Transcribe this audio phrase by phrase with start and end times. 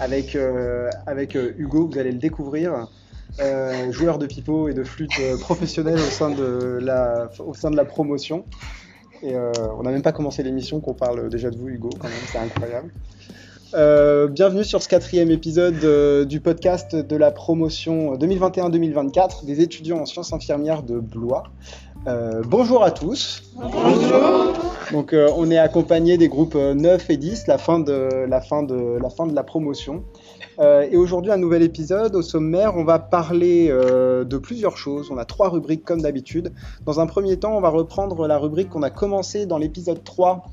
[0.00, 0.36] avec,
[1.06, 2.88] avec Hugo, vous allez le découvrir.
[3.90, 8.44] joueur de pipeau et de flûte professionnel au sein de la, promotion.
[9.22, 12.16] Et on n'a même pas commencé l'émission qu'on parle déjà de vous, Hugo, quand même,
[12.32, 12.90] c'est incroyable.
[13.72, 19.98] Euh, bienvenue sur ce quatrième épisode euh, du podcast de la promotion 2021-2024 des étudiants
[19.98, 21.44] en sciences infirmières de Blois.
[22.06, 23.42] Euh, bonjour à tous.
[23.56, 24.54] Bonjour.
[24.92, 28.98] Donc on est accompagné des groupes 9 et 10, la fin de la, fin de,
[29.00, 30.02] la, fin de la promotion.
[30.58, 32.16] et aujourd'hui un nouvel épisode.
[32.16, 35.10] Au sommaire, on va parler de plusieurs choses.
[35.10, 36.52] On a trois rubriques comme d'habitude.
[36.86, 40.44] Dans un premier temps, on va reprendre la rubrique qu'on a commencé dans l'épisode 3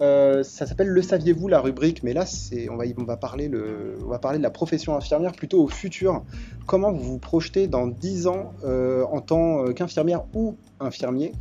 [0.00, 2.24] euh, ça s'appelle Le saviez-vous la rubrique, mais là
[2.70, 6.24] on va, on, va parler le, va parler de la profession infirmière plutôt au futur.
[6.66, 11.32] Comment vous vous projetez dans 10 ans euh, en tant qu'infirmière ou infirmier?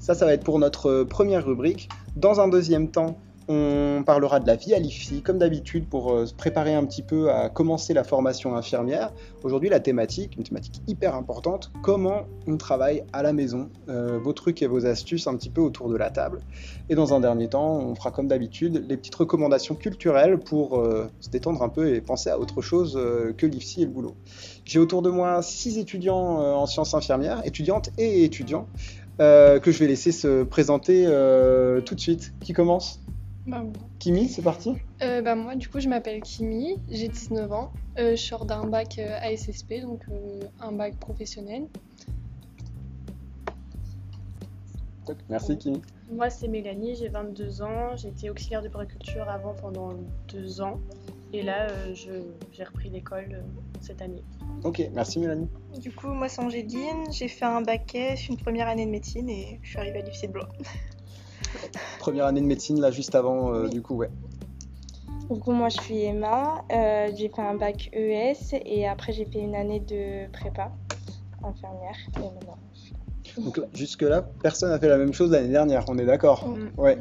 [0.00, 1.88] Ça, ça va être pour notre première rubrique.
[2.16, 3.16] Dans un deuxième temps,
[3.52, 7.02] on parlera de la vie à l'IFSI, comme d'habitude, pour euh, se préparer un petit
[7.02, 9.12] peu à commencer la formation infirmière.
[9.42, 14.32] Aujourd'hui, la thématique, une thématique hyper importante, comment on travaille à la maison, euh, vos
[14.32, 16.40] trucs et vos astuces un petit peu autour de la table.
[16.88, 21.10] Et dans un dernier temps, on fera comme d'habitude les petites recommandations culturelles pour euh,
[21.20, 22.98] se détendre un peu et penser à autre chose
[23.36, 24.14] que l'IFSI et le boulot.
[24.64, 28.66] J'ai autour de moi six étudiants en sciences infirmières, étudiantes et étudiants,
[29.18, 31.04] que je vais laisser se présenter
[31.84, 32.32] tout de suite.
[32.40, 33.00] Qui commence?
[33.46, 33.64] Bah,
[33.98, 37.72] Kimi, c'est parti euh, bah, Moi, du coup, je m'appelle Kimi, j'ai 19 ans.
[37.98, 40.02] Euh, je sors d'un bac euh, ASSP, donc
[40.60, 41.66] un bac professionnel.
[45.28, 45.82] Merci Kimi.
[46.10, 47.96] Moi, c'est Mélanie, j'ai 22 ans.
[47.96, 49.90] J'ai été auxiliaire de préculture avant pendant
[50.28, 50.78] deux ans.
[51.32, 53.42] Et là, j'ai repris l'école
[53.80, 54.22] cette année.
[54.62, 55.48] Ok, merci Mélanie.
[55.80, 57.10] Du coup, moi, c'est Angéline.
[57.10, 60.02] J'ai fait un bac S, une première année de médecine et je suis arrivée à
[60.02, 60.48] l'UFC de Blois.
[62.02, 64.10] Première année de médecine, là, juste avant, euh, du coup, ouais.
[65.30, 66.64] Du coup, moi, je suis Emma.
[66.72, 70.72] Euh, j'ai fait un bac ES et après, j'ai fait une année de prépa
[71.44, 71.94] infirmière.
[73.38, 76.98] Donc jusque-là, personne n'a fait la même chose l'année dernière, on est d'accord Ouais.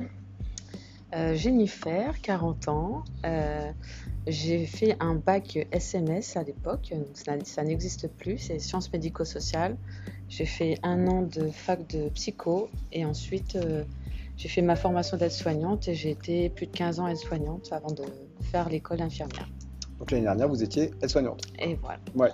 [1.15, 3.03] Euh, Jennifer, 40 ans.
[4.27, 9.77] j'ai fait un bac SMS à l'époque, ça, ça n'existe plus, c'est sciences médico-sociales.
[10.29, 13.57] J'ai fait un an de fac de psycho et ensuite
[14.41, 18.01] j'ai fait ma formation d'aide-soignante et j'ai été plus de 15 ans aide-soignante avant de
[18.41, 19.47] faire l'école infirmière.
[19.99, 21.43] Donc l'année dernière, vous étiez aide-soignante.
[21.59, 21.99] Et voilà.
[22.15, 22.31] Ouais.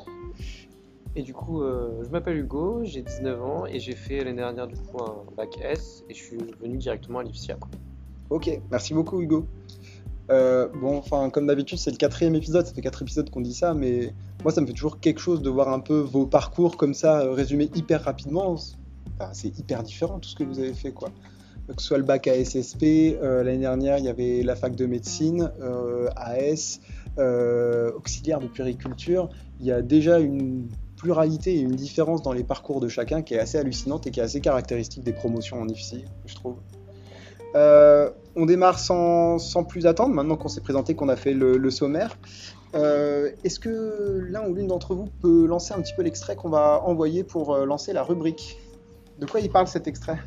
[1.18, 4.68] Et du coup, euh, je m'appelle Hugo, j'ai 19 ans et j'ai fait l'année dernière
[4.68, 7.72] du coup un bac S et je suis venu directement à l'IFSI après.
[8.30, 9.46] Ok, merci beaucoup Hugo.
[10.32, 13.54] Euh, bon, enfin, comme d'habitude, c'est le quatrième épisode, ça fait quatre épisodes qu'on dit
[13.54, 14.14] ça, mais
[14.44, 17.20] moi, ça me fait toujours quelque chose de voir un peu vos parcours comme ça,
[17.20, 18.56] euh, résumés hyper rapidement.
[19.34, 21.10] c'est hyper différent tout ce que vous avez fait, quoi
[21.76, 22.84] que ce soit le bac à SSP,
[23.22, 26.80] euh, l'année dernière il y avait la fac de médecine, euh, AS,
[27.18, 29.30] euh, auxiliaire de puriculture,
[29.60, 33.34] il y a déjà une pluralité et une différence dans les parcours de chacun qui
[33.34, 36.56] est assez hallucinante et qui est assez caractéristique des promotions en IFSI, je trouve.
[37.54, 42.18] on démarre sans, plus attendre, maintenant qu'on s'est présenté, qu'on a fait le, sommaire.
[42.74, 46.82] Est-ce que l'un ou l'une d'entre vous peut lancer un petit peu l'extrait qu'on va
[46.84, 48.58] envoyer pour lancer la rubrique?
[49.20, 50.18] De quoi il parle cet extrait?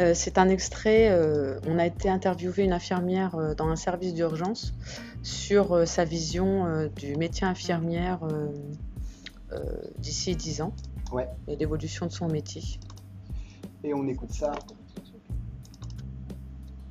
[0.00, 4.12] Euh, c'est un extrait, euh, on a été interviewé une infirmière euh, dans un service
[4.12, 4.74] d'urgence
[5.22, 8.20] sur sa vision du métier infirmière
[9.98, 10.74] d'ici 10 ans
[11.12, 11.28] ouais.
[11.48, 12.62] et l'évolution de son métier.
[13.82, 14.52] Et on écoute ça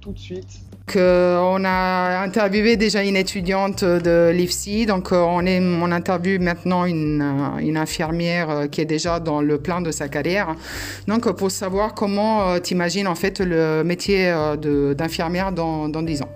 [0.03, 0.59] tout de suite.
[0.95, 6.83] on a interviewé déjà une étudiante de l'IFSI, donc euh, on, est, on interviewe maintenant
[6.83, 10.55] une, euh, une, infirmière euh, qui est déjà dans le plan de sa carrière.
[11.07, 14.33] Donc pour savoir comment tu imagines en fait le métier
[14.95, 16.29] d'infirmière dans, dans 10 ans.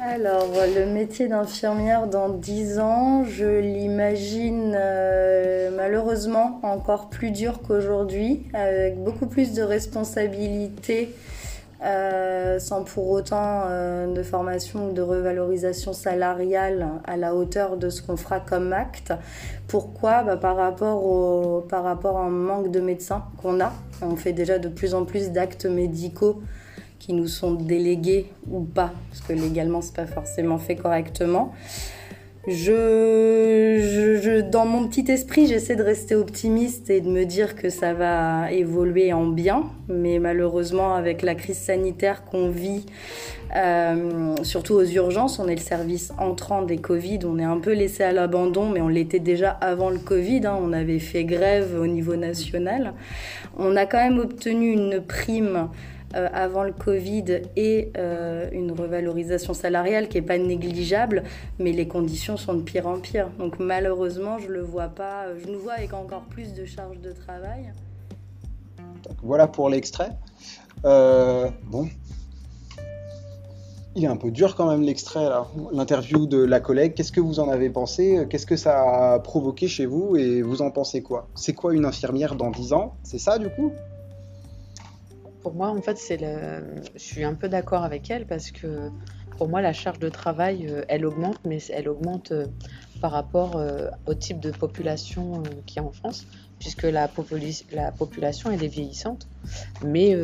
[0.00, 4.70] Alors, le métier d'infirmière dans 10 ans, je l'imagine
[5.76, 11.10] malheureusement encore plus dur qu'aujourd'hui, avec beaucoup plus de responsabilités
[11.84, 17.88] euh, sans pour autant euh, de formation ou de revalorisation salariale à la hauteur de
[17.88, 19.12] ce qu'on fera comme acte.
[19.68, 20.24] Pourquoi?
[20.24, 23.72] Bah, par, rapport au, par rapport à un manque de médecins qu'on a.
[24.02, 26.42] On fait déjà de plus en plus d'actes médicaux
[26.98, 31.52] qui nous sont délégués ou pas, parce que légalement c'est pas forcément fait correctement.
[32.46, 37.92] Je, dans mon petit esprit, j'essaie de rester optimiste et de me dire que ça
[37.92, 39.64] va évoluer en bien.
[39.88, 42.86] Mais malheureusement, avec la crise sanitaire qu'on vit,
[43.56, 47.20] euh, surtout aux urgences, on est le service entrant des Covid.
[47.24, 50.46] On est un peu laissé à l'abandon, mais on l'était déjà avant le Covid.
[50.46, 50.58] Hein.
[50.62, 52.94] On avait fait grève au niveau national.
[53.58, 55.68] On a quand même obtenu une prime
[56.14, 57.92] avant le Covid et
[58.52, 61.22] une revalorisation salariale qui n'est pas négligeable,
[61.58, 63.28] mais les conditions sont de pire en pire.
[63.38, 67.12] Donc malheureusement, je le vois pas, je nous vois avec encore plus de charges de
[67.12, 67.72] travail.
[69.22, 70.10] voilà pour l'extrait.
[70.82, 71.88] bon,
[73.94, 75.28] il est un peu dur quand même l'extrait,
[75.72, 76.94] l'interview de la collègue.
[76.94, 78.26] Qu'est-ce que vous en avez pensé?
[78.30, 80.16] Qu'est-ce que ça a provoqué chez vous?
[80.16, 81.28] Et vous en pensez quoi?
[81.34, 82.94] C'est quoi une infirmière dans 10 ans?
[83.02, 83.72] C'est ça du coup?
[85.42, 86.82] Pour moi, en fait, c'est le...
[86.94, 88.90] je suis un peu d'accord avec elle parce que
[89.38, 92.46] pour moi, la charge de travail, euh, elle augmente, mais elle augmente euh,
[93.00, 96.26] par rapport euh, au type de population qu'il y a en France
[96.58, 97.08] puisque la,
[97.72, 99.28] la, population elle est vieillissante.
[99.86, 100.16] Mais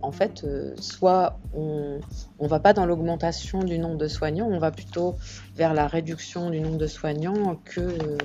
[0.00, 0.46] en fait,
[0.80, 2.00] soit on
[2.40, 5.16] ne va pas dans l'augmentation du nombre de soignants, on va plutôt
[5.54, 8.16] vers la réduction du nombre de soignants que...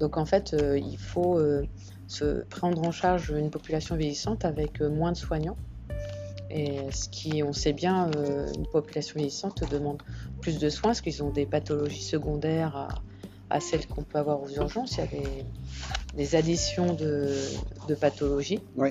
[0.00, 1.38] Donc en fait, il faut
[2.08, 5.58] se prendre en charge une population vieillissante avec moins de soignants.
[6.50, 8.10] Et ce qui, on sait bien,
[8.56, 10.02] une population vieillissante demande
[10.40, 12.88] plus de soins parce qu'ils ont des pathologies secondaires à,
[13.50, 14.96] à celles qu'on peut avoir aux urgences.
[14.96, 15.28] Il y a
[16.16, 18.60] des, additions de, pathologies.
[18.76, 18.90] Oui.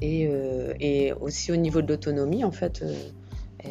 [0.00, 3.68] Et, euh, et, aussi au niveau de l'autonomie, en fait, euh,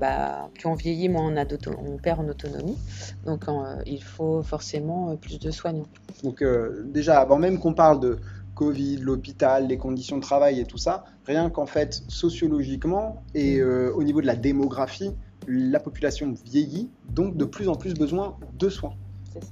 [0.00, 1.44] bah, plus on vieillit, moins on, a
[1.78, 2.78] on perd en autonomie.
[3.24, 5.86] Donc euh, il faut forcément plus de soignants.
[6.24, 6.42] Donc
[6.86, 8.18] déjà, avant même qu'on parle de
[8.56, 14.02] Covid, l'hôpital, les conditions de travail et tout ça, rien qu'en fait sociologiquement et au
[14.02, 15.12] niveau de la démographie,
[15.46, 18.94] la population vieillit, donc de plus en plus besoin de soins.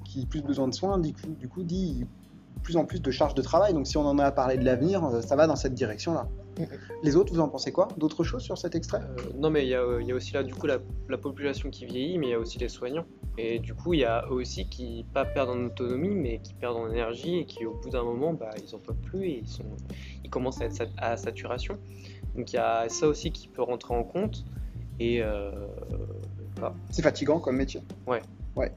[0.05, 2.06] Qui plus besoin de soins, du coup, du coup dit
[2.65, 3.75] plus en plus de charges de travail.
[3.75, 6.27] Donc si on en a parlé de l'avenir, euh, ça va dans cette direction-là.
[7.03, 9.69] Les autres, vous en pensez quoi D'autres choses sur cet extrait euh, Non, mais il
[9.69, 10.79] y, a aussi là, du coup, la,
[11.19, 13.06] population qui vieillit, mais il y a aussi les soignants.
[13.39, 16.55] Et du coup, il y a eux aussi qui, pas perdent en autonomie, mais qui
[16.55, 19.39] perdent en énergie et qui, au bout d'un moment, bah, ils en peuvent plus et
[19.41, 19.65] ils, sont,
[20.23, 21.79] ils commencent à être à saturation.
[22.37, 24.45] Donc il y a ça aussi qui peut rentrer en compte.
[25.00, 25.50] Et euh,
[26.91, 27.81] c'est fatigant comme métier.
[28.07, 28.23] Ouais.
[28.57, 28.73] Ouais.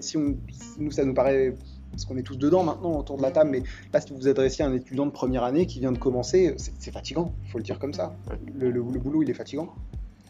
[0.00, 0.36] si on,
[0.78, 1.54] nous, ça nous paraît
[1.94, 3.62] parce qu'on est tous dedans maintenant autour de la table, mais
[3.92, 6.54] là, si vous vous adressiez à un étudiant de première année qui vient de commencer,
[6.56, 8.14] c'est fatigant, il faut le dire comme ça.
[8.54, 9.74] Le, le, boulot, il est fatigant.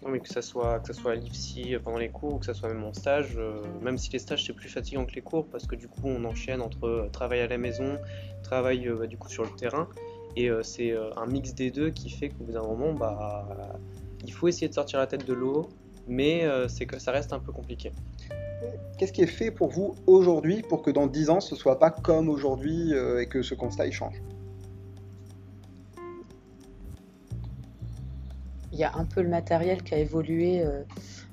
[0.03, 2.55] Non, mais que ça soit, que ça soit à l'IFSI pendant les cours, que ça
[2.55, 5.47] soit même en stage, euh, même si les stages c'est plus fatigant que les cours,
[5.47, 7.99] parce que du coup on enchaîne entre euh, travail à la maison,
[8.43, 9.89] travail bah, du coup sur le terrain,
[10.37, 13.47] et c'est un mix des deux qui fait qu'au bout d'un moment, bah,
[14.27, 15.69] il faut essayer de sortir la tête de l'eau,
[16.07, 17.93] mais euh, c'est que ça reste un peu compliqué.
[18.99, 21.91] Qu'est-ce qui est fait pour vous aujourd'hui pour que dans 10 ans ce soit pas
[21.91, 24.23] comme aujourd'hui euh, et que ce constat il change?
[28.73, 30.83] Il y a un peu le matériel qui a évolué euh,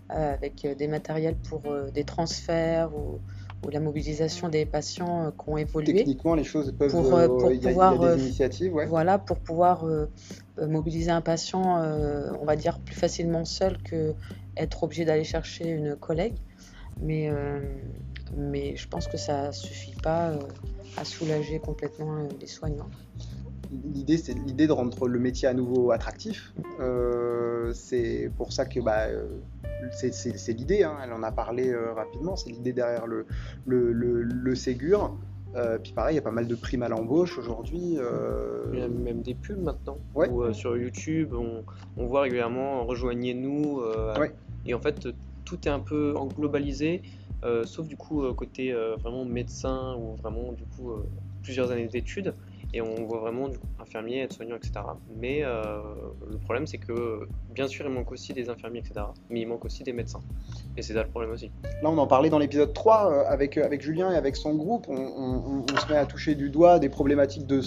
[0.10, 1.62] avec des matériels pour
[1.94, 3.20] des transferts ou,
[3.66, 5.94] ou la mobilisation des patients euh, qui ont évolué.
[5.94, 6.92] Techniquement, les choses peuvent.
[6.92, 8.86] Pour, euh, pour pouvoir, y a des initiatives, ouais.
[8.86, 10.08] Voilà, pour pouvoir euh,
[10.58, 11.82] mobiliser un patient,
[12.40, 14.14] on va dire plus facilement seul que
[14.58, 16.36] être obligé d'aller chercher une collègue.
[17.00, 17.32] Mais,
[18.36, 20.34] mais je pense que ça suffit pas
[20.98, 22.90] à soulager complètement les soignants.
[23.94, 26.54] L'idée, c'est l'idée de rendre le métier à nouveau attractif.
[27.74, 29.08] c'est pour ça que bah,
[29.92, 33.26] c'est l'idée, hein, elle en a parlé euh, rapidement, c'est l'idée derrière le,
[33.66, 35.18] le, Ségur.
[35.56, 37.98] Euh, puis pareil, il y a pas mal de primes à l'embauche aujourd'hui.
[37.98, 39.98] Euh, il y a même des pubs maintenant.
[40.16, 40.30] Ouais.
[40.54, 43.82] sur YouTube, on, voit régulièrement rejoignez-nous.
[44.66, 45.08] Et en fait,
[45.52, 47.02] tout est un peu globalisé,
[47.66, 50.94] sauf du coup côté vraiment médecin ou vraiment du coup
[51.42, 52.34] plusieurs années d'études
[52.74, 54.74] et on voit vraiment du coup, infirmiers, aides-soignants, etc.
[55.18, 55.82] Mais euh,
[56.30, 59.06] le problème, c'est que bien sûr, il manque aussi des infirmiers, etc.
[59.30, 60.22] Mais il manque aussi des médecins.
[60.78, 61.52] Et c'est ça le problème aussi.
[61.84, 64.56] Là, on en parlait dans l'épisode 3 euh, avec, euh, avec Julien et avec son
[64.56, 64.88] groupe.
[64.88, 67.62] On, se met à toucher du doigt des problématiques de,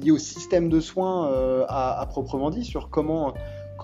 [0.00, 3.34] liées au système de soins à, à, proprement dit, sur comment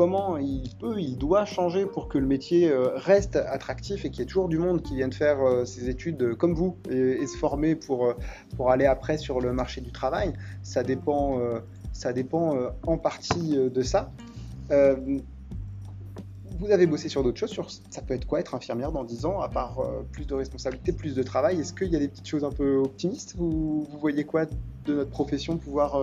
[0.02, 4.18] comment il peut, il doit changer pour que le métier euh, reste attractif et qu'il
[4.18, 7.37] y ait toujours du monde qui vienne faire euh, ses études comme vous et, se
[7.37, 8.14] former pour, euh,
[8.56, 10.32] pour aller après sur le marché du travail.
[10.64, 11.38] Ça dépend,
[11.92, 14.11] ça dépend en partie de ça.
[14.71, 15.23] vous
[16.73, 19.40] avez bossé sur d'autres choses, sur ça peut être quoi être infirmière dans 10 ans,
[19.40, 19.80] à part
[20.11, 21.61] plus de responsabilités, plus de travail?
[21.61, 23.37] Est-ce qu'il y a des petites choses un peu optimistes?
[23.38, 24.47] Ou vous voyez quoi
[24.87, 26.02] de notre profession pouvoir,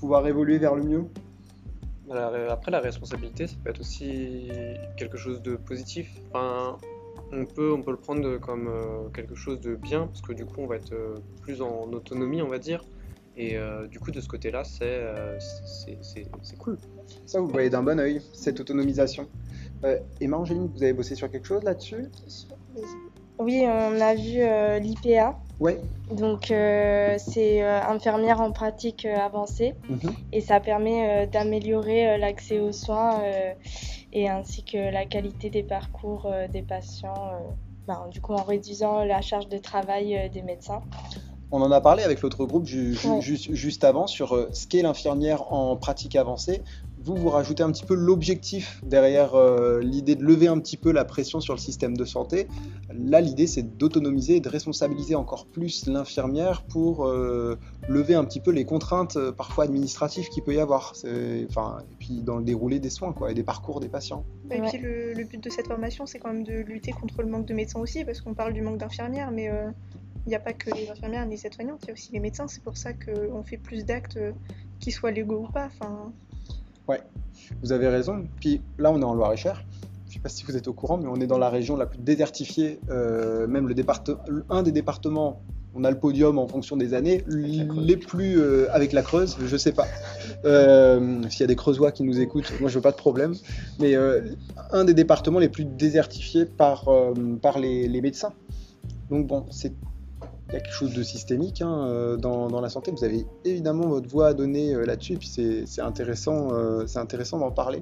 [0.00, 1.06] pouvoir évoluer vers le mieux?
[2.10, 4.50] Après, la responsabilité, ça peut être aussi
[4.96, 6.10] quelque chose de positif.
[6.30, 6.76] Enfin,
[7.32, 10.44] on peut, on peut le prendre comme euh, quelque chose de bien, parce que du
[10.44, 12.84] coup, on va être euh, plus en autonomie, on va dire.
[13.36, 15.06] Et euh, du coup, de ce côté-là, c'est
[16.58, 16.76] cool.
[17.26, 19.28] Ça, vous voyez d'un bon oeil, cette autonomisation.
[20.20, 22.10] Emma Angéline, vous avez bossé sur quelque chose là-dessus?
[23.38, 24.42] Oui, on a vu
[24.82, 25.80] l'IPA, Ouais.
[26.10, 30.12] Donc c'est infirmière en pratique avancée mhm.
[30.32, 33.20] et ça permet d'améliorer l'accès aux soins
[34.12, 37.32] et ainsi que la qualité des parcours des patients,
[37.86, 40.80] ben, du coup en réduisant la charge de travail des médecins.
[41.52, 46.16] On en a parlé avec l'autre groupe juste avant sur ce qu'est l'infirmière en pratique
[46.16, 46.62] avancée
[47.02, 50.92] vous, vous rajoutez un petit peu l'objectif derrière euh, l'idée de lever un petit peu
[50.92, 52.46] la pression sur le système de santé.
[52.92, 58.40] Là, l'idée, c'est d'autonomiser et de responsabiliser encore plus l'infirmière pour euh, lever un petit
[58.40, 60.92] peu les contraintes euh, parfois administratives qu'il peut y avoir.
[61.48, 64.24] Enfin, et puis dans le déroulé des soins quoi, et des parcours des patients.
[64.50, 67.28] Et puis le, le, but de cette formation, c'est quand même de lutter contre le
[67.28, 69.50] manque de médecins aussi, parce qu'on parle du manque d'infirmières, mais
[70.26, 72.20] il n'y a pas que les infirmières ni les aides-soignantes, il y a aussi les
[72.20, 72.46] médecins.
[72.46, 74.18] C'est pour ça qu'on fait plus d'actes,
[74.80, 75.66] qu'ils soient légaux ou pas.
[75.66, 76.12] Enfin,
[76.90, 77.02] Ouais,
[77.62, 78.24] vous avez raison.
[78.40, 79.62] Puis là, on est en Loire-et-Cher.
[80.06, 81.76] Je ne sais pas si vous êtes au courant, mais on est dans la région
[81.76, 84.18] la plus désertifiée, euh, même le département,
[84.48, 85.40] un des départements.
[85.76, 89.52] On a le podium en fonction des années, les plus euh, avec la Creuse, je
[89.52, 89.86] ne sais pas.
[90.44, 93.34] Euh, s'il y a des Creusois qui nous écoutent, moi je veux pas de problème.
[93.78, 93.94] Mais
[94.72, 96.90] un des départements les plus désertifiés par,
[97.40, 98.32] par les, les médecins.
[99.10, 99.72] Donc bon, c'est
[100.50, 102.90] il y a quelque chose de systémique hein, euh, dans, la santé.
[102.90, 106.98] Vous avez évidemment votre voix à donner euh, là-dessus, et puis c'est intéressant, euh, c'est
[106.98, 107.80] intéressant d'en parler.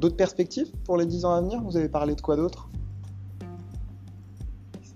[0.00, 1.60] D'autres perspectives pour les 10 ans à venir?
[1.62, 2.68] Vous avez parlé de quoi d'autre?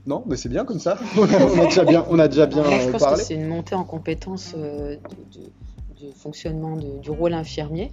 [0.07, 0.99] Non, mais c'est bien comme ça.
[1.16, 3.85] on, a déjà bien, on a déjà bien je pense que c'est une montée en
[3.85, 4.54] compétence
[6.02, 7.90] du fonctionnement du rôle infirmier.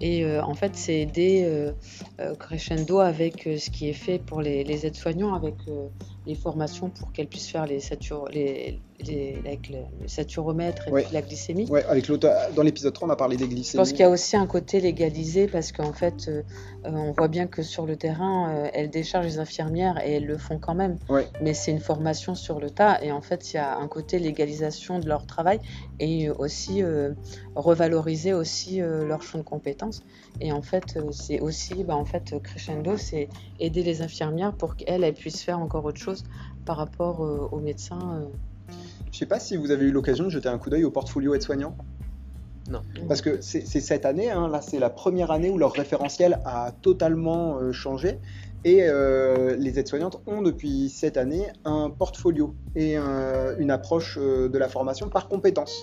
[0.00, 1.70] Et en fait, c'est aider
[2.38, 5.54] crescendo avec ce qui est fait pour les, les aides-soignants, avec
[6.26, 7.80] les formations pour qu'elles puissent faire les,
[8.32, 11.68] les, avec le, saturomètre et la glycémie.
[11.70, 13.72] Ouais, avec dans l'épisode 3, on a parlé des glycémies.
[13.72, 16.42] Je pense qu'il y a aussi un côté légalisé parce qu'en fait, euh,
[16.84, 20.26] euh, on voit bien que sur le terrain, euh, elles déchargent les infirmières et elles
[20.26, 20.96] le font quand même.
[21.40, 24.18] Mais c'est une formation sur le tas et en fait, il y a un côté
[24.18, 25.60] légalisation de leur travail
[26.00, 26.82] et aussi
[27.54, 30.02] revaloriser aussi leur champ de compétences.
[30.40, 33.28] Et en fait, c'est aussi, bah, en fait, crescendo, c'est
[33.60, 36.24] aider les infirmières pour qu'elles elles puissent faire encore autre chose
[36.64, 38.28] par rapport aux médecins.
[39.18, 40.92] Je ne sais pas si vous avez eu l'occasion de jeter un coup d'œil au
[40.92, 41.76] portfolio aide-soignant.
[42.70, 42.82] Non.
[43.08, 46.70] Parce que c'est cette année, hein, là c'est la première année où leur référentiel a
[46.70, 48.20] totalement euh, changé.
[48.62, 54.56] Et euh, les aides-soignantes ont depuis cette année un portfolio et une approche euh, de
[54.56, 55.82] la formation par compétences.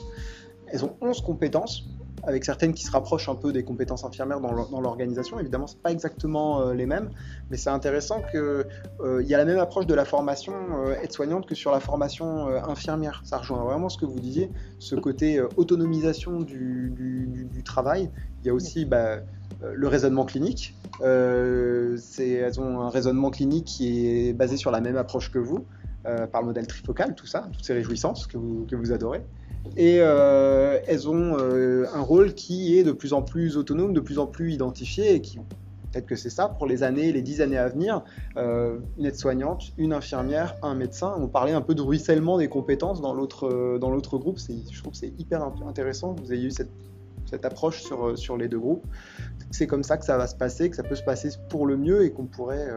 [0.67, 1.89] Elles ont 11 compétences
[2.25, 5.39] avec certaines qui se rapprochent un peu des compétences infirmières dans l'organisation.
[5.39, 7.09] Évidemment, ce pas exactement euh, les mêmes,
[7.49, 11.45] mais c'est intéressant qu'il euh, y a la même approche de la formation euh, aide-soignante
[11.45, 13.21] que sur la formation infirmière.
[13.23, 18.09] Ça rejoint vraiment ce que vous disiez, ce côté autonomisation du, travail.
[18.41, 19.17] Il y a aussi bah,
[19.61, 20.75] le raisonnement clinique.
[21.01, 25.65] elles ont un raisonnement clinique qui est basé sur la même approche que vous,
[26.31, 29.21] par le modèle trifocal, tout ça, toutes ces réjouissances que vous adorez
[29.77, 33.99] et euh, elles ont euh, un rôle qui est de plus en plus autonome, de
[33.99, 37.41] plus en plus identifié, et qui peut-être que c'est ça pour les années, les dix
[37.41, 38.03] années à venir.
[38.37, 41.15] Euh, une aide-soignante, une infirmière, un médecin.
[41.17, 44.39] On parlait un peu de ruissellement des compétences dans l'autre dans l'autre groupe.
[44.39, 46.71] Je trouve que c'est hyper intéressant que vous ayez eu cette,
[47.25, 48.85] cette approche sur, sur les deux groupes.
[49.51, 51.77] C'est comme ça que ça va se passer, que ça peut se passer pour le
[51.77, 52.69] mieux et qu'on pourrait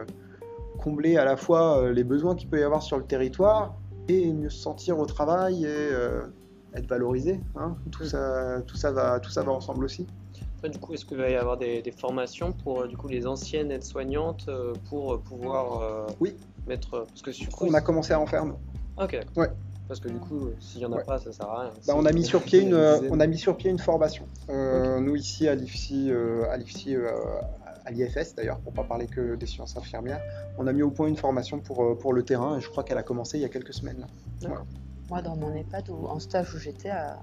[0.79, 3.75] combler à la fois les besoins qu'il peut y avoir sur le territoire
[4.07, 5.89] et mieux se sentir au travail et
[6.73, 7.39] être valorisé.
[7.55, 7.75] Hein.
[7.91, 10.07] tout, ça, tout, ça va, tout ça va ensemble aussi.
[10.63, 13.71] du coup, est-ce qu'il va y avoir des, formations pour euh, du coup, les anciennes
[13.71, 16.35] aides-soignantes euh, pour euh, pouvoir oui.
[16.67, 17.05] mettre.
[17.07, 17.31] Parce que
[17.61, 18.45] On a commencé à en faire,
[18.97, 19.19] Ok.
[19.35, 19.49] Ouais.
[19.87, 21.71] Parce que du coup, s'il n'y en a pas, ça sert à rien.
[21.87, 22.75] Bah, on, a mis sur pied une,
[23.09, 24.25] on a mis sur pied une formation.
[24.47, 26.11] Nous, ici, à l'IFSI,
[26.49, 26.95] à l'IFSI
[27.89, 30.21] à l'IFS d'ailleurs, pour pas parler que des sciences infirmières,
[30.57, 32.97] on a mis au point une formation pour, pour le terrain et je crois qu'elle
[32.97, 34.05] a commencé il y a quelques semaines.
[35.09, 37.19] Moi, dans mon EHPAD, ou en stage où j'étais à,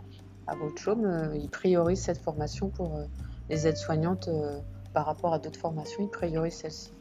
[0.49, 3.05] à euh, ils priorisent cette formation pour euh,
[3.49, 4.59] les aides-soignantes euh,
[4.93, 6.93] par rapport à d'autres formations, ils priorisent celle-ci.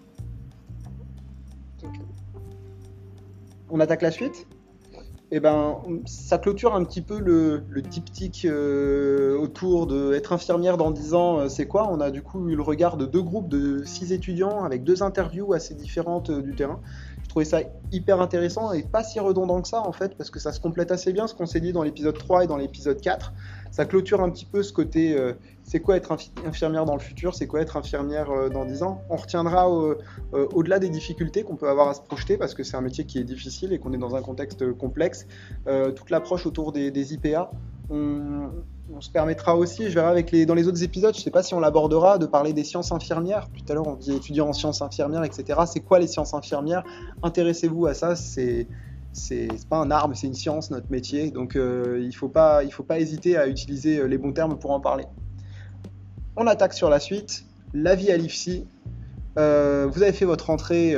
[3.69, 4.47] On attaque la suite?
[5.37, 8.47] Eh ben, ça clôture un petit peu le, le diptyque
[9.39, 11.89] autour de être infirmière dans 10 ans, c'est quoi?
[11.91, 15.03] On a du coup eu le regard de deux groupes de six étudiants avec deux
[15.03, 16.79] interviews assez différentes du terrain
[17.35, 17.59] trouvais ça
[17.91, 20.89] hyper intéressant et pas si redondant que ça en fait, parce que ça se complète
[20.93, 23.33] assez bien ce qu'on s'est dit dans l'épisode 3 et dans l'épisode 4.
[23.75, 26.15] Ça clôture un petit peu ce côté euh, c'est quoi être
[26.45, 29.01] infirmière dans le futur, c'est quoi être infirmière euh, dans 10 ans?
[29.09, 29.97] On retiendra euh,
[30.31, 33.19] au-delà des difficultés qu'on peut avoir à se projeter, parce que c'est un métier qui
[33.19, 35.27] est difficile et qu'on est dans un contexte complexe,
[35.65, 37.51] toute l'approche autour des, IPA.
[37.89, 38.49] On,
[39.01, 41.43] se permettra aussi, je verrai avec les, dans les autres épisodes, je ne sais pas
[41.43, 43.49] si on l'abordera, de parler des sciences infirmières.
[43.49, 45.59] Tout à l'heure, on dit étudiants en sciences infirmières, etc.
[45.65, 46.85] C'est quoi les sciences infirmières?
[47.23, 48.67] Intéressez-vous à ça, c'est
[49.15, 51.31] c'est pas un mais c'est une science, notre métier.
[51.31, 54.59] Donc euh, il ne faut, pas, faut pas hésiter à utiliser euh, les bons termes
[54.59, 55.05] pour en parler.
[56.35, 57.45] On attaque sur la suite.
[57.73, 58.67] La vie à l'IFSI.
[59.37, 60.95] Euh, vous avez fait votre entrée.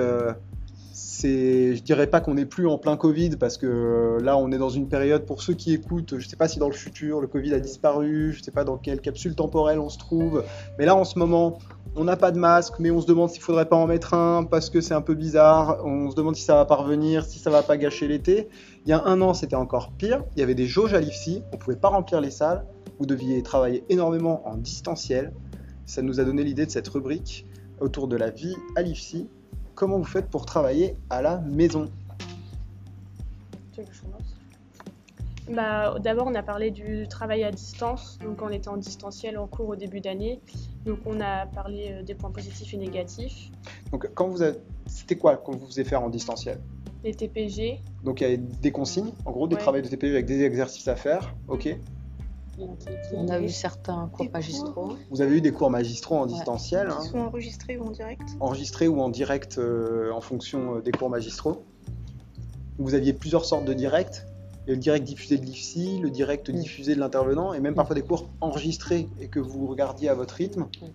[1.19, 4.59] C'est, je dirais pas qu'on n'est plus en plein Covid parce que là on est
[4.59, 6.11] dans une période pour ceux qui écoutent.
[6.11, 8.33] Je ne sais pas si dans le futur le Covid a disparu.
[8.33, 10.43] Je ne sais pas dans quelle capsule temporelle on se trouve.
[10.77, 11.57] Mais là en ce moment,
[11.95, 14.43] on n'a pas de masque, mais on se demande s'il faudrait pas en mettre un
[14.43, 15.83] parce que c'est un peu bizarre.
[15.83, 18.47] On se demande si ça va parvenir, si ça va pas gâcher l'été.
[18.85, 20.23] Il y a un an, c'était encore pire.
[20.35, 22.63] Il y avait des jauges à l'IFSI, on pouvait pas remplir les salles.
[22.99, 25.33] Vous deviez travailler énormément en distanciel.
[25.87, 27.47] Ça nous a donné l'idée de cette rubrique
[27.79, 29.27] autour de la vie à l'IFSI.
[29.77, 31.87] Comment vous faites pour travailler à la maison
[35.51, 38.17] bah, D'abord, on a parlé du travail à distance.
[38.23, 40.41] Donc, on était en distanciel en cours au début d'année.
[40.83, 43.51] Donc, on a parlé euh, des points positifs et négatifs.
[43.91, 44.43] Donc, quand vous
[44.87, 46.59] c'était quoi quand vous faisiez faire en distanciel
[47.03, 47.79] Les TPG.
[48.03, 50.87] Donc, il y avait des consignes, en gros, des travaux de TPG avec des exercices
[50.87, 51.35] à faire.
[51.47, 51.77] Ok.
[53.13, 54.93] On a eu certains cours magistraux.
[55.11, 56.87] Vous avez eu des cours magistraux en distanciel.
[56.89, 57.01] Hein.
[57.01, 61.09] Sont enregistrés ou en direct Enregistrés ou en direct euh, en fonction euh, des cours
[61.09, 61.63] magistraux.
[62.79, 64.23] Vous aviez plusieurs sortes de directs
[64.67, 66.59] le direct diffusé de l'IFSI, le direct mm.
[66.59, 70.35] diffusé de l'intervenant, et même parfois des cours enregistrés et que vous regardiez à votre
[70.35, 70.63] rythme.
[70.81, 70.85] Mm.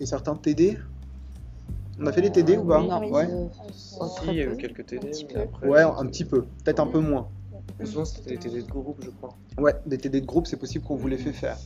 [0.00, 0.78] Et certains TD
[2.00, 2.82] On a fait des TD ou pas?
[2.82, 3.28] Ouais.
[4.00, 5.10] Aussi, euh, quelques TD.
[5.62, 7.28] ouais, un petit peu, peut-être un peu moins.
[7.84, 9.36] Souvent, c'était des TD de groupe, je crois.
[9.58, 11.58] Ouais, des TD de groupe, c'est possible qu'on vous les fait faire.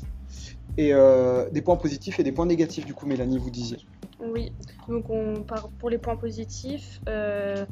[0.76, 3.78] Et euh, des points positifs et des points négatifs, du coup, Mélanie, vous disiez.
[4.20, 4.52] Oui,
[4.88, 7.00] donc on part pour les points positifs.
[7.08, 7.64] Euh,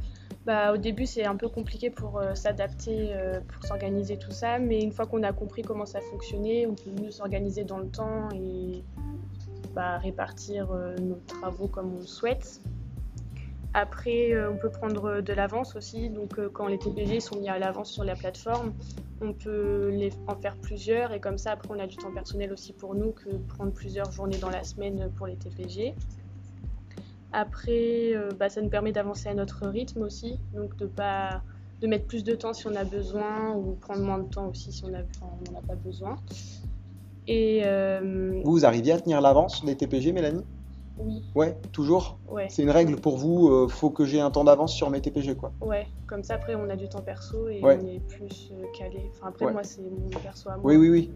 [0.47, 4.59] bah, au début, c'est un peu compliqué pour euh, s'adapter, euh, pour s'organiser tout ça,
[4.59, 7.89] mais une fois qu'on a compris comment ça fonctionnait, on peut mieux s'organiser dans le
[7.89, 8.83] temps et
[9.75, 12.63] bah, répartir euh, nos travaux comme on le souhaite.
[13.75, 16.09] Après, on peut prendre de l'avance aussi.
[16.09, 18.73] Donc, quand les TPG sont mis à l'avance sur la plateforme,
[19.21, 19.93] on peut
[20.27, 21.13] en faire plusieurs.
[21.13, 24.11] Et comme ça, après, on a du temps personnel aussi pour nous que prendre plusieurs
[24.11, 25.95] journées dans la semaine pour les TPG.
[27.33, 31.43] Après, euh, bah, ça nous permet d'avancer à notre rythme aussi, donc de pas
[31.81, 34.73] de mettre plus de temps si on a besoin ou prendre moins de temps aussi
[34.73, 36.17] si on n'en a, pas besoin.
[37.27, 40.45] Et euh, vous, arriviez à tenir l'avance des TPG, Mélanie?
[40.99, 41.23] Oui.
[41.35, 42.47] Ouais, toujours Ouais.
[42.51, 45.35] C'est une règle pour vous, euh, faut que j'ai un temps d'avance sur mes TPG,
[45.35, 45.53] quoi.
[45.61, 49.11] Ouais, comme ça après on a du temps perso et on est plus euh, calé.
[49.15, 50.63] Enfin après moi c'est mon perso à moi.
[50.65, 51.11] Oui, oui, oui.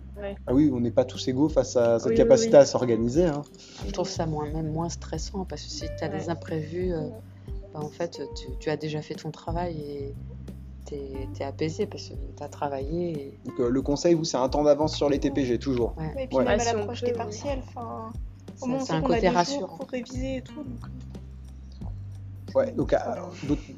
[0.46, 3.26] Ah oui, on n'est pas tous égaux face à cette capacité à s'organiser.
[3.26, 3.42] Hein.
[3.86, 7.08] Je trouve ça moins, même moins stressant parce que si tu as des imprévus, euh,
[7.74, 8.22] bah, en fait
[8.58, 10.14] tu, as déjà fait ton travail et
[10.86, 13.38] tu es, apaisé parce que tu as travaillé.
[13.44, 15.94] Donc le conseil, vous, c'est un temps d'avance sur les TPG, toujours.
[15.98, 16.24] Ouais.
[16.24, 18.12] et puis même à l'approche des partiels, enfin
[18.84, 19.76] c'est un côté rassurant.
[19.76, 20.62] Pour réviser et tout.
[20.62, 20.90] Donc...
[22.54, 22.98] Ouais, donc, euh,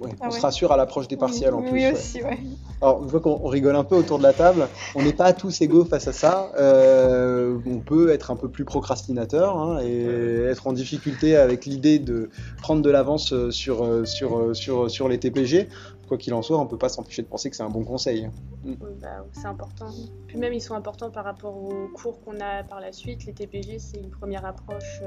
[0.00, 1.70] ouais, ah on se rassure à l'approche des partiels en plus.
[1.70, 2.38] Oui, aussi, ouais.
[2.82, 5.60] Alors, une fois qu'on rigole un peu autour de la table, on n'est pas tous
[5.60, 6.50] égaux face à ça.
[6.58, 12.00] Euh, on peut être un peu plus procrastinateur hein, et être en difficulté avec l'idée
[12.00, 12.30] de
[12.62, 15.68] prendre de l'avance euh, sur, sur, sur, sur les TPG.
[16.08, 17.84] Quoi qu'il en soit, on ne peut pas s'empêcher de penser que c'est un bon
[17.84, 18.28] conseil.
[18.64, 18.74] Mm.
[19.00, 19.90] Bah, c'est important.
[20.26, 23.24] Puis même, ils sont importants par rapport aux cours qu'on a par la suite.
[23.26, 25.02] Les TPG, c'est une première approche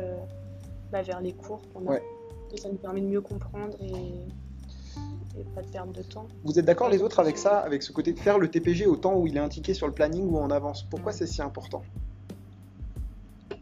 [0.91, 1.97] bah, vers les cours qu'on a.
[2.51, 3.93] Et ça nous permet de mieux comprendre et,
[5.53, 6.27] pas de perdre de temps.
[6.43, 8.95] Vous êtes d'accord les autres avec ça, avec ce côté de faire le TPG au
[8.95, 10.83] temps où il est indiqué sur le planning ou en avance?
[10.89, 11.83] Pourquoi c'est si important?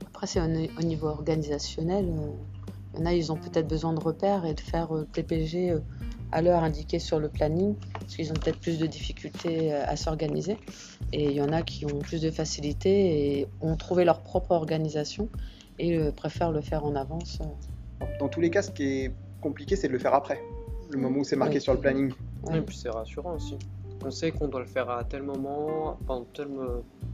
[0.05, 2.05] Après, c'est au niveau organisationnel.
[2.05, 2.31] Euh,
[2.93, 5.71] il y en a, ils ont peut-être besoin de repères et de faire euh, TPG
[5.71, 5.79] euh,
[6.31, 10.57] à l'heure indiquée sur le planning, parce qu'ils ont peut-être plus de difficultés à s'organiser.
[11.13, 14.51] Et il y en a qui ont plus de facilité et ont trouvé leur propre
[14.51, 15.29] organisation
[15.79, 17.39] et préfèrent le faire en avance.
[18.19, 19.11] Dans tous les cas, ce qui est
[19.41, 20.41] compliqué, c'est de le faire après,
[20.89, 22.11] le moment où c'est marqué sur le planning.
[22.53, 23.57] Et puis c'est rassurant aussi.
[24.03, 26.47] On sait qu'on doit le faire à tel moment, pendant tel,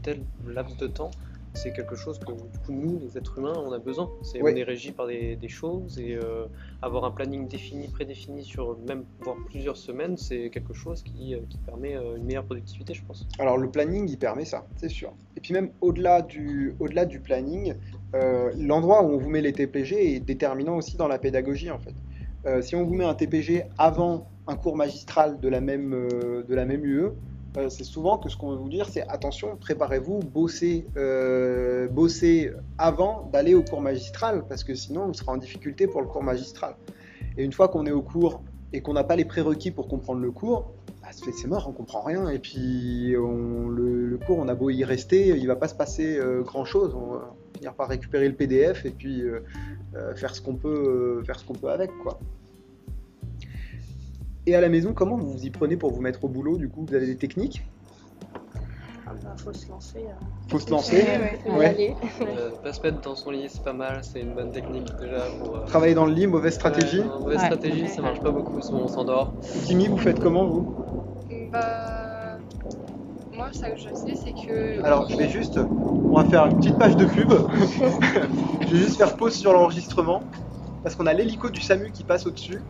[0.02, 1.10] tel laps de temps.
[1.54, 4.10] C'est quelque chose que du coup, nous, les êtres humains, on a besoin.
[4.22, 6.46] C'est, On est régi par des, choses et euh,
[6.80, 11.40] avoir un planning défini, prédéfini sur même voire plusieurs semaines, c'est quelque chose qui, euh,
[11.48, 13.26] qui permet euh, une meilleure productivité, je pense.
[13.38, 15.12] Alors le planning, il permet ça, c'est sûr.
[15.36, 17.74] Et puis même au-delà du, au-delà du planning,
[18.14, 21.78] euh, l'endroit où on vous met les TPG est déterminant aussi dans la pédagogie en
[21.78, 21.94] fait.
[22.46, 26.08] Euh, si on vous met un TPG avant un cours magistral de la même,
[26.48, 27.10] de la même UE,
[27.68, 30.86] c'est souvent que ce qu'on veut vous dire, c'est attention, préparez-vous, bossez,
[31.90, 36.06] bossez avant d'aller au cours magistral, parce que sinon vous serez en difficulté pour le
[36.06, 36.76] cours magistral.
[37.36, 40.20] Et une fois qu'on est au cours et qu'on n'a pas les prérequis pour comprendre
[40.20, 42.30] le cours, bah, c'est mort, on comprend rien.
[42.30, 46.64] Et puis le, cours, on a beau y rester, il va pas se passer grand
[46.64, 46.94] chose
[47.70, 49.44] par récupérer le PDF et puis euh,
[49.94, 52.18] euh, faire ce qu'on peut, euh, faire ce qu'on peut avec, quoi.
[54.46, 56.68] Et à la maison, comment vous vous y prenez pour vous mettre au boulot Du
[56.68, 57.64] coup, vous avez des techniques
[59.04, 59.98] ah bah, faut se lancer.
[59.98, 60.24] Euh.
[60.48, 61.04] Faut se lancer.
[61.46, 61.94] Ouais.
[62.22, 65.24] Euh, pas se mettre dans son lit, c'est pas mal, c'est une bonne technique déjà
[65.42, 65.56] pour.
[65.56, 67.02] Euh, Travailler dans le lit, mauvaise stratégie.
[67.20, 69.34] mauvaise stratégie, ça marche pas beaucoup, souvent on s'endort.
[69.66, 70.74] Timmy, vous faites comment vous
[71.50, 72.38] Bah.
[73.34, 74.82] Moi, ça que je sais, c'est que.
[74.82, 75.58] Alors, je vais juste.
[75.58, 77.32] On va faire une petite page de pub.
[78.62, 80.22] je vais juste faire pause sur l'enregistrement.
[80.82, 82.60] Parce qu'on a l'hélico du SAMU qui passe au-dessus.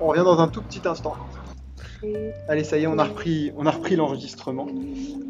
[0.00, 1.16] On revient dans un tout petit instant.
[2.48, 4.68] Allez, ça y est, on a repris, on a repris l'enregistrement.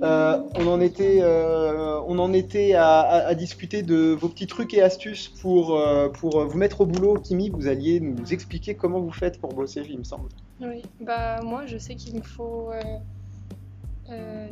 [0.02, 4.82] Euh, on en était, euh, on en était à, discuter de vos petits trucs et
[4.82, 7.14] astuces pour, euh, pour vous mettre au boulot.
[7.14, 10.28] Kimi, vous alliez nous expliquer comment vous faites pour bosser, il me semble.
[10.60, 12.70] Oui, bah moi je sais qu'il me faut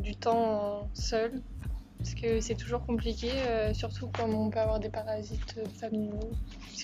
[0.00, 1.42] du temps seul.
[1.98, 3.30] Parce que c'est toujours compliqué,
[3.72, 6.30] surtout quand on peut avoir des parasites familiaux,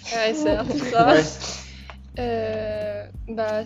[0.04, 1.14] frères et sœurs, tout ça.
[2.18, 3.64] Euh, bah,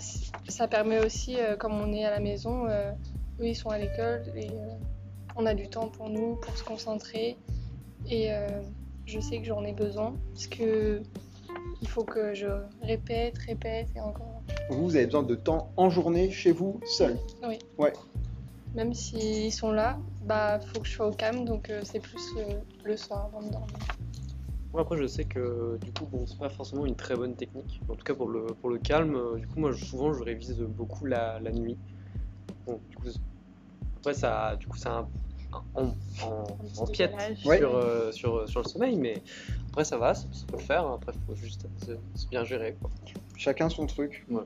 [0.48, 2.92] ça permet aussi, euh, comme on est à la maison, euh,
[3.40, 4.50] eux ils sont à l'école et
[5.34, 7.36] on a du temps pour nous, pour se concentrer.
[8.08, 8.30] Et
[9.04, 11.02] je sais que j'en ai besoin parce que
[11.82, 12.46] il faut que je
[12.82, 14.42] répète, répète et encore.
[14.70, 17.58] Vous, vous avez besoin de temps en journée chez vous, seul Oui.
[17.78, 17.92] Ouais.
[18.74, 22.34] Même s'ils sont là, bah faut que je sois au calme, donc c'est plus
[22.84, 23.76] le soir avant de dormir
[24.78, 27.80] après, je sais que du coup, bon, c'est pas forcément une très bonne technique.
[27.88, 30.58] En tout cas, pour le, pour le calme, euh, du coup, moi, souvent, je révise
[30.60, 31.76] beaucoup la, la nuit.
[32.66, 33.08] Bon, du coup,
[33.98, 35.06] après, ça, du coup, ça
[35.74, 35.94] en,
[36.78, 39.22] empiète sur, euh, sur, sur, le sommeil, mais
[39.70, 40.86] après, ça va, ça, peut le faire.
[40.86, 41.66] Après, il faut juste
[42.16, 42.76] se bien gérer.
[42.80, 42.90] Quoi.
[43.36, 44.24] Chacun son truc.
[44.30, 44.42] Ouais.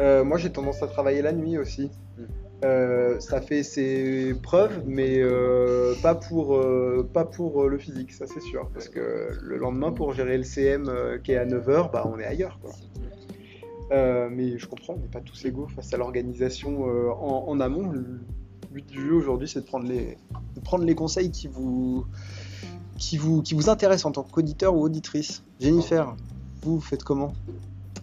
[0.00, 1.90] Euh, moi, j'ai tendance à travailler la nuit aussi.
[2.16, 2.24] Mm.
[2.62, 8.26] Euh, ça fait ses preuves, mais euh, pas pour, euh, pas pour le physique, ça
[8.26, 8.68] c'est sûr.
[8.74, 10.90] Parce que le lendemain, pour gérer le CM
[11.24, 12.58] qui est à 9h, bah, on est ailleurs.
[12.60, 12.72] Quoi.
[14.30, 17.90] mais je comprends, on n'est pas tous égaux face à l'organisation en, amont.
[17.90, 18.20] Le
[18.70, 20.18] but du jeu aujourd'hui, c'est de prendre les,
[20.62, 22.04] prendre les conseils qui vous,
[22.98, 25.42] qui, vous, qui vous intéressent en tant qu'auditeur ou auditrice.
[25.60, 26.14] Jennifer,
[26.62, 27.32] vous, vous faites comment?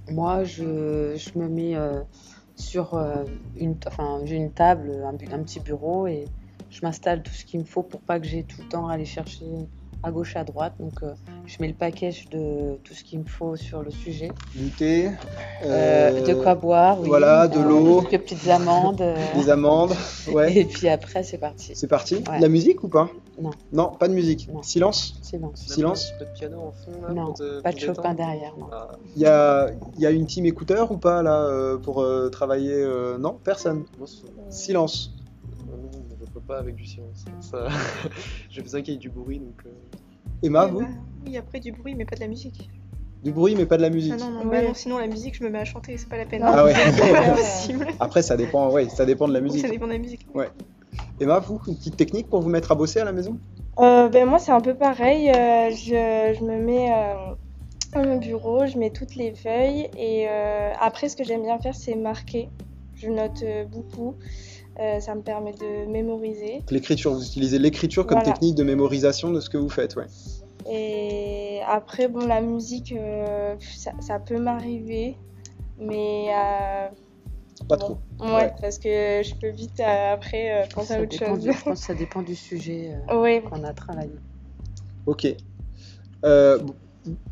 [0.09, 1.75] Moi, je, je me mets
[2.57, 3.23] sur euh,
[3.55, 6.25] une, enfin, j'ai une table, un, petit bureau et
[6.69, 8.93] je m'installe tout ce qu'il me faut pour pas que j'ai tout le temps à
[8.93, 9.45] aller chercher
[10.03, 10.73] à gauche à droite.
[10.79, 11.13] Donc euh,
[11.45, 14.29] je mets le package de tout ce qu'il me faut sur le sujet.
[14.55, 15.11] Du thé,
[15.63, 17.07] euh, de quoi boire, oui.
[17.07, 19.03] Voilà, de l'eau, quelques petites amandes.
[19.35, 19.93] Des amandes,
[20.31, 20.57] ouais.
[20.57, 21.73] Et puis après c'est parti.
[21.75, 22.23] C'est parti.
[22.39, 23.09] La musique ou pas?
[23.39, 23.51] Non.
[23.71, 24.49] Non, pas de musique.
[24.61, 25.19] Silence?
[25.21, 25.65] Silence.
[25.67, 26.13] Silence.
[26.17, 27.33] Pas de piano en fond là, Non,
[27.63, 28.53] pas de Chopin derrière.
[28.57, 28.67] Non.
[28.71, 28.89] Ah.
[29.15, 32.85] Il y, a, y a une team écouteur ou pas là pour travailler
[33.19, 33.85] Non, personne.
[34.49, 35.11] Silence
[36.47, 37.25] pas avec du silence.
[38.49, 39.39] J'ai besoin qu'il y ait du bruit.
[39.39, 39.63] Donc,
[40.43, 40.47] euh.
[40.47, 40.85] Emma, vous
[41.25, 42.69] Oui, après du bruit, mais pas de la musique.
[43.23, 44.13] Du bruit, mais pas de la musique.
[44.15, 46.17] Ah non, non, bah non, sinon la musique, je me mets à chanter, c'est pas
[46.17, 46.43] la peine.
[46.43, 46.73] Ah ouais.
[47.13, 47.87] pas possible.
[47.99, 49.61] Après, ça dépend, ouais, ça dépend de la musique.
[49.61, 50.27] ça dépend de la musique.
[50.33, 50.49] Ouais.
[51.19, 53.39] Emma, vous, une petite technique pour vous mettre à bosser à la maison?
[53.79, 55.29] Euh, ben, Moi, c'est un peu pareil.
[55.29, 60.27] Euh, je, je, me mets à mon bureau, je mets toutes les feuilles et
[60.79, 62.49] après, ce que j'aime bien faire, c'est marquer.
[62.95, 64.15] Je note beaucoup.
[64.79, 66.61] Euh, ça me permet de mémoriser.
[66.69, 70.05] L'écriture, vous utilisez l'écriture comme technique de mémorisation de ce que vous faites, ouais.
[70.69, 73.55] Et après, bon, la musique, euh,
[73.99, 75.15] ça, peut m'arriver,
[75.79, 76.27] mais.
[76.29, 76.87] Euh,
[77.67, 77.97] pas trop.
[78.19, 81.43] Ouais, parce que je peux vite après penser à autre chose.
[81.43, 84.11] je pense que ça dépend du sujet qu'on a travaillé.
[85.07, 85.27] Ok.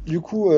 [0.08, 0.49] du coup,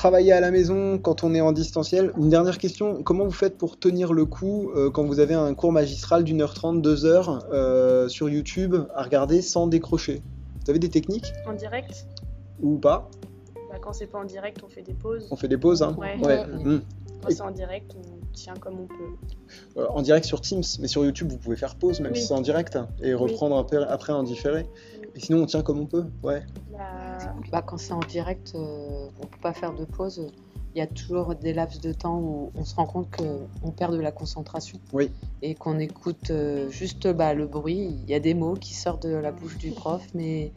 [0.00, 2.10] travailler à la maison quand on est en distanciel.
[2.16, 5.52] Une dernière question, comment vous faites pour tenir le coup euh, quand vous avez un
[5.52, 10.22] cours magistral d'une heure trente, deux heures euh, sur YouTube à regarder sans décrocher?
[10.64, 11.34] Vous avez des techniques?
[11.46, 12.06] En direct
[12.62, 13.10] Ou pas?
[13.68, 15.28] Bah, Quand c'est pas en direct, on fait des pauses.
[15.30, 16.16] On fait des pauses, hein Ouais.
[16.16, 16.80] Mmh.
[17.22, 19.80] Quand c'est en direct, on tient comme on peut.
[19.80, 22.32] Euh, en direct sur Teams, mais sur YouTube, vous pouvez faire pause même si c'est
[22.32, 24.64] en direct et reprendre après en différé.
[25.14, 26.42] Et sinon, on tient comme on peut, ouais.
[27.50, 30.30] Bah, quand c'est en direct, euh, on peut pas faire de pause.
[30.74, 33.92] Il y a toujours des laps de temps où on se rend compte qu'on perd
[33.92, 34.78] de la concentration.
[34.92, 35.10] Oui.
[35.42, 37.98] Et qu'on écoute euh, juste bah, le bruit.
[38.02, 40.52] Il y a des mots qui sortent de la bouche du prof, mais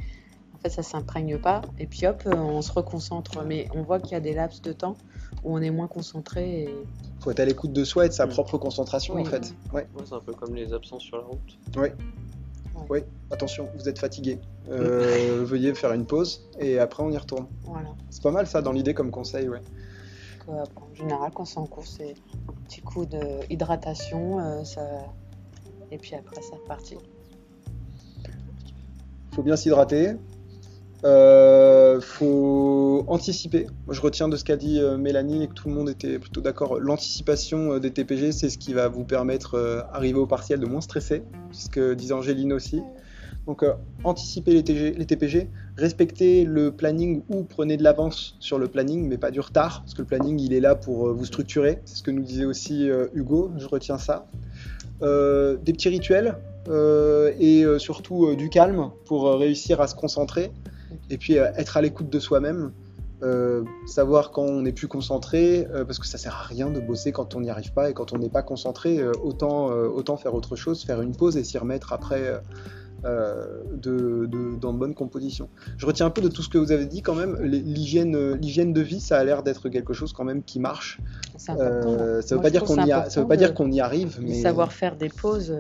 [0.54, 1.62] en fait, ça s'imprègne pas.
[1.80, 3.44] Et puis hop, on se reconcentre.
[3.44, 4.98] Mais on voit qu'il y a des laps de temps
[5.44, 6.64] où on est moins concentré.
[6.64, 6.70] Et...
[7.22, 9.56] Faut être à l'écoute de soi et de sa propre concentration, en fait.
[9.74, 9.88] Ouais.
[9.96, 11.58] ouais c'est un peu comme les absences sur la route.
[11.76, 11.90] Oui.
[12.90, 13.00] Oui,
[13.32, 14.40] attention, vous êtes fatigué.
[14.70, 17.48] Euh, veuillez faire une pause et après on y retourne.
[17.64, 17.90] Voilà.
[18.10, 19.62] C'est pas mal ça dans l'idée comme conseil, ouais.
[20.48, 22.16] en général, quand c'est en cours, c'est
[22.50, 24.82] un petit coup d'hydratation, euh, ça...
[25.92, 26.98] et puis après, c'est reparti.
[29.34, 30.16] Faut bien s'hydrater.
[31.06, 33.68] Euh, faut anticiper.
[33.86, 36.18] Moi, je retiens de ce qu'a dit euh, Mélanie et que tout le monde était
[36.18, 36.80] plutôt d'accord.
[36.80, 40.82] L'anticipation euh, des TPG, c'est ce qui va vous permettre, d'arriver au partiel, de moins
[40.82, 42.82] stresser, ce que disait Angéline aussi.
[43.46, 43.66] Donc,
[44.06, 49.18] anticiper les, les, TPG, respecter le planning ou prenez de l'avance sur le planning, mais
[49.18, 51.82] pas du retard, parce que le planning, il est là pour vous structurer.
[51.84, 54.28] C'est ce que nous disait aussi Hugo, je retiens ça.
[55.02, 56.38] des petits rituels,
[56.72, 60.50] et surtout du calme pour réussir à se concentrer
[61.10, 62.72] et puis euh, être à l'écoute de soi-même,
[63.22, 66.80] euh, savoir quand on n'est plus concentré, euh, parce que ça sert à rien de
[66.80, 70.34] bosser quand on n'y arrive pas et quand on n'est pas concentré, autant, autant faire
[70.34, 72.42] autre chose, faire une pause et s'y remettre après
[73.04, 74.30] de,
[74.60, 75.50] dans de bonnes compositions.
[75.78, 78.74] Je retiens un peu de tout ce que vous avez dit quand même, l'hygiène, l'hygiène
[78.74, 81.00] de vie, ça a l'air d'être quelque chose quand même qui marche.
[81.38, 84.42] ça ne veut, pas dire, qu'on y ça veut pas dire qu'on y arrive, mais...
[84.42, 85.54] Savoir faire des pauses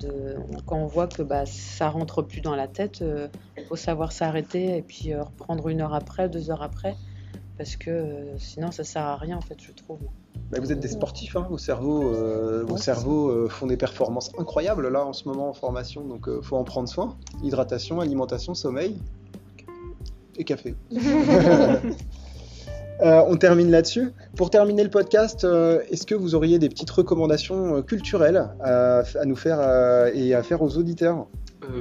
[0.00, 3.28] de, quand on voit que bah, ça rentre plus dans la tête, il euh,
[3.68, 6.96] faut savoir s'arrêter et puis euh, reprendre une heure après, deux heures après,
[7.56, 9.98] parce que sinon ça sert à rien en fait, je trouve.
[10.50, 12.12] Bah, vous êtes des sportifs, hein, vos cerveaux,
[12.64, 16.56] vos cerveaux font des performances incroyables là en ce moment en formation, donc il faut
[16.56, 17.16] en prendre soin.
[17.42, 18.96] Hydratation, alimentation, sommeil
[20.38, 20.74] et café.
[23.00, 24.12] Euh, on termine là-dessus.
[24.36, 29.02] Pour terminer le podcast, euh, est-ce que vous auriez des petites recommandations euh, culturelles à,
[29.24, 29.60] nous faire
[30.14, 31.26] et à faire aux auditeurs?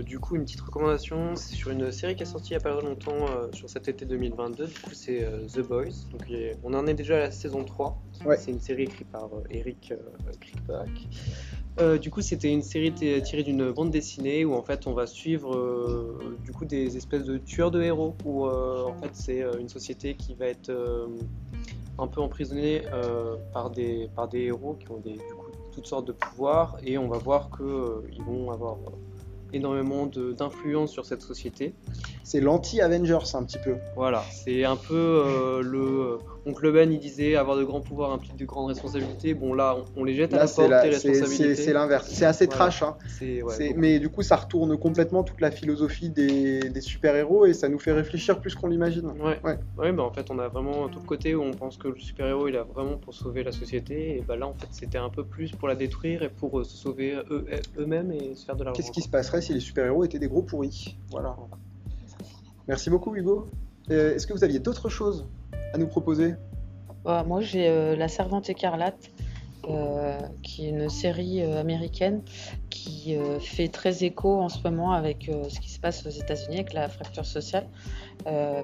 [0.06, 2.60] Du coup, une petite recommandation, c'est sur une série qui est sortie il n'y a
[2.60, 4.67] pas longtemps, sur cet été 2022.
[4.67, 6.08] Du coup, c'est The Boys.
[6.63, 7.97] On en est déjà à la saison 3.
[8.38, 9.93] C'est une série écrite par Eric
[10.39, 10.89] Kriegbach.
[11.80, 15.06] Euh, du coup, c'était une série tirée d'une bande dessinée où en fait on va
[15.06, 19.45] suivre euh, du coup des espèces de tueurs de héros où euh, en fait c'est
[19.60, 20.71] une société qui va être
[21.99, 22.82] un peu emprisonnée
[23.53, 26.97] par des par des héros qui ont des du coup toutes sortes de pouvoirs et
[26.97, 28.77] on va voir que ils vont avoir
[29.53, 31.73] énormément d'influence sur cette société.
[32.23, 33.75] C'est l'anti-Avengers un petit peu.
[33.95, 36.17] Voilà, c'est un peu le
[36.62, 39.33] le Ben, il disait avoir de grands pouvoirs implique de grandes responsabilités.
[39.33, 41.55] Bon, là, on, les jette à la porte, responsabilités.
[41.55, 42.07] C'est l'inverse.
[42.10, 42.83] C'est assez trash.
[42.83, 42.95] Hein.
[43.75, 47.91] mais du coup, ça retourne complètement toute la philosophie des, super-héros et ça nous fait
[47.91, 49.12] réfléchir plus qu'on l'imagine.
[49.19, 49.39] Ouais.
[49.43, 49.91] Ouais.
[49.91, 52.47] bah, en fait, on a vraiment tout le côté où on pense que le super-héros,
[52.47, 54.17] il a vraiment pour sauver la société.
[54.17, 56.63] Et bah, là, en fait, c'était un peu plus pour la détruire et pour euh,
[56.63, 57.17] se sauver
[57.77, 58.77] eux-mêmes et se faire de l'argent.
[58.77, 61.36] Qu'est-ce qui se passerait si les super-héros étaient des gros pourris Voilà.
[62.67, 63.47] Merci beaucoup, Hugo.
[63.89, 65.28] Euh, est-ce que vous aviez d'autres choses
[65.73, 66.36] à nous proposer?
[67.06, 69.12] Bah, Moi, j'ai euh, La Servante écarlate,
[69.69, 72.21] euh, qui est une série américaine
[72.69, 76.73] qui fait très écho en ce moment avec ce qui se passe aux États-Unis avec
[76.73, 77.67] la fracture sociale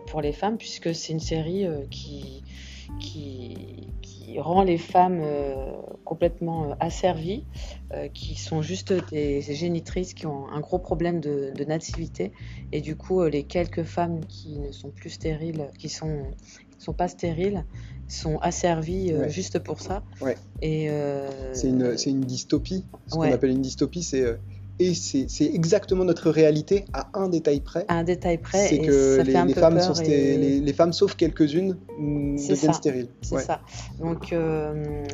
[0.08, 2.44] pour les femmes, puisque c'est une série qui,
[4.40, 5.22] rend les femmes
[6.06, 7.46] complètement asservies,
[8.14, 12.32] qui sont juste des, génitrices qui ont un gros problème de, de, nativité.
[12.72, 16.26] Et du coup, les quelques femmes qui ne sont plus stériles, qui sont
[16.84, 17.66] sont pas stériles,
[18.08, 20.04] sont asservis euh, juste pour ça.
[20.22, 20.38] Ouais.
[20.62, 22.86] Et euh, c'est une, une, dystopie.
[23.08, 24.36] Ce qu'on appelle une dystopie, c'est euh,
[24.80, 27.86] et c'est exactement notre réalité à un détail près.
[27.88, 28.68] À un détail près.
[28.68, 33.10] C'est que les, les, femmes sont les, les, femmes, sauf quelques-unes, mm, deviennent stériles.
[33.22, 33.62] C'est ça.
[34.00, 34.36] Donc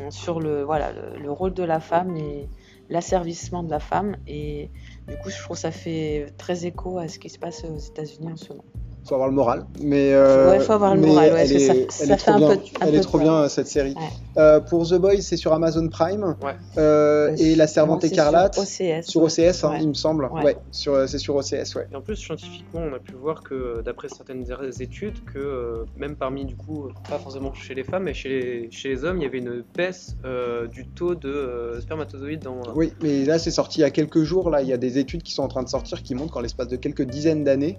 [0.09, 2.47] sur le voilà le, le, rôle de la femme et
[2.89, 4.69] l'asservissement de la femme et
[5.07, 7.77] du coup je trouve que ça fait très écho à ce qui se passe aux
[7.77, 8.63] États-Unis en ce moment
[9.05, 9.65] faut avoir le moral.
[9.81, 12.57] Mais, euh, ouais, faut avoir le moral, ouais, elle est, ça, elle est trop bien,
[12.81, 13.95] elle est trop bien cette série.
[14.37, 16.35] Euh, pour The Boys, c'est sur Amazon Prime.
[16.43, 16.55] Ouais.
[16.77, 18.55] Euh, et La Servante écarlate.
[18.55, 19.05] Sur OCS.
[19.05, 20.25] Sur OCS, hein, il me semble.
[20.25, 20.57] Ouais.
[20.71, 21.87] sur, c'est sur OCS, ouais.
[21.91, 24.45] Et en plus, scientifiquement, on a pu voir que, d'après certaines
[24.79, 28.71] études, que euh, même parmi, du coup, pas forcément chez les femmes, mais chez les,
[28.71, 32.61] chez les hommes, il y avait une baisse euh, du taux de spermatozoïdes dans.
[32.75, 34.49] Oui, mais là, c'est sorti il y a quelques jours.
[34.49, 36.41] Là, il y a des études qui sont en train de sortir qui montrent qu'en
[36.41, 37.77] l'espace de quelques dizaines d'années,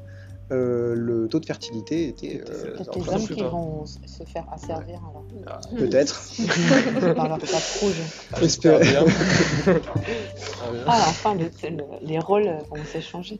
[0.53, 2.43] euh, le taux de fertilité était.
[2.49, 5.25] Euh, Peut-être les hommes qui vont se faire asservir alors.
[5.47, 6.21] Ah, peut-être.
[7.15, 8.01] Par leur tape rouge.
[8.41, 9.05] J'espère bien.
[10.87, 11.37] ah, enfin,
[12.03, 13.39] les rôles vont s'échanger.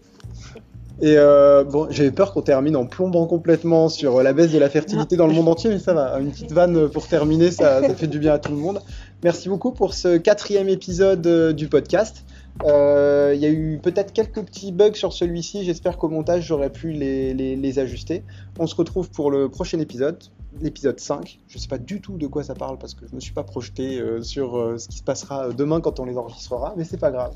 [1.03, 4.68] Et euh, bon, j'avais peur qu'on termine en plombant complètement sur la baisse de la
[4.68, 6.20] fertilité dans le monde entier, mais ça va.
[6.20, 8.81] Une petite vanne pour terminer, ça, ça fait du bien à tout le monde.
[9.25, 12.25] Merci beaucoup pour ce quatrième épisode du podcast.
[12.64, 15.64] Euh, il y a eu peut-être quelques petits bugs sur celui-ci.
[15.64, 18.24] J'espère qu'au montage, j'aurais pu les, ajuster.
[18.58, 20.22] On se retrouve pour le prochain épisode,
[20.60, 21.40] l'épisode 5.
[21.48, 23.20] Je ne sais pas du tout de quoi ça parle parce que je ne me
[23.20, 26.74] suis pas projeté euh, sur euh, ce qui se passera demain quand on les enregistrera,
[26.76, 27.34] mais c'est pas grave.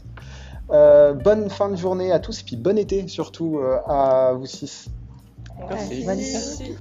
[1.23, 4.91] bonne fin de journée à tous, et puis bon été surtout à vous six.
[5.69, 6.75] Merci.